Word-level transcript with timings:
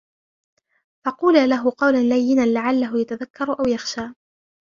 فَقُولَا 1.05 1.47
لَهُ 1.47 1.71
قَوْلًا 1.77 1.97
لَيِّنًا 1.97 2.45
لَعَلَّهُ 2.45 3.01
يَتَذَكَّرُ 3.01 3.59
أَوْ 3.59 3.65
يَخْشَى 3.67 4.13